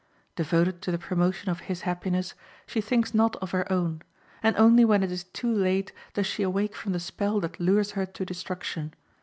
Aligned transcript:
Devoted 0.35 0.81
to 0.81 0.91
the 0.91 0.97
promotion 0.97 1.51
of 1.51 1.59
his 1.69 1.81
happiness, 1.81 2.33
she 2.65 2.81
thinks 2.81 3.13
not 3.13 3.35
of 3.35 3.51
her 3.51 3.71
own; 3.71 4.01
and 4.41 4.55
only 4.57 4.83
when 4.83 5.03
it 5.03 5.11
is 5.11 5.25
too 5.25 5.53
late 5.53 5.93
does 6.15 6.25
she 6.25 6.41
awake 6.41 6.75
from 6.75 6.91
the 6.93 6.99
spell 6.99 7.39
that 7.41 7.59
lures 7.59 7.91
her 7.91 8.07
to 8.07 8.25
destruction. 8.25 8.95